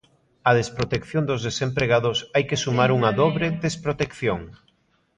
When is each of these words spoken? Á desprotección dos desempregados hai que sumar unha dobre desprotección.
Á 0.49 0.51
desprotección 0.59 1.23
dos 1.29 1.41
desempregados 1.47 2.17
hai 2.33 2.43
que 2.49 2.61
sumar 2.63 2.89
unha 2.97 3.11
dobre 3.21 3.47
desprotección. 3.65 4.41